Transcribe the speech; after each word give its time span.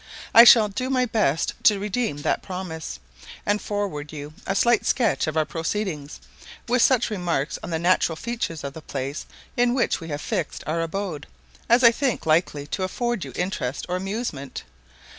I 0.33 0.45
shall 0.45 0.67
do 0.67 0.89
my 0.89 1.05
best 1.05 1.53
to 1.65 1.77
redeem 1.77 2.23
that 2.23 2.41
promise, 2.41 2.99
and 3.45 3.61
forward 3.61 4.11
you 4.11 4.33
a 4.47 4.55
slight 4.55 4.83
sketch 4.83 5.27
of 5.27 5.37
our 5.37 5.45
proceedings, 5.45 6.19
with 6.67 6.81
such 6.81 7.11
remarks 7.11 7.59
on 7.61 7.69
the 7.69 7.77
natural 7.77 8.15
features 8.15 8.63
of 8.63 8.73
the 8.73 8.81
place 8.81 9.27
in 9.55 9.75
which 9.75 9.99
we 9.99 10.07
have 10.07 10.19
fixed 10.21 10.63
our 10.65 10.81
abode, 10.81 11.27
as 11.69 11.83
I 11.83 11.91
think 11.91 12.25
likely 12.25 12.65
to 12.65 12.81
afford 12.81 13.23
you 13.23 13.31
interest 13.35 13.85
or 13.87 13.95
amusement. 13.95 14.63